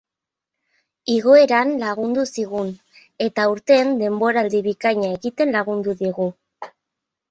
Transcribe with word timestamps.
Igoeran 1.15 1.75
lagundu 1.83 2.25
zigun, 2.37 2.73
eta 3.29 3.47
aurten 3.53 3.95
denboraldi 4.03 4.67
bikaina 4.73 5.17
egiten 5.21 5.57
lagundu 5.61 6.01
digu. 6.07 6.33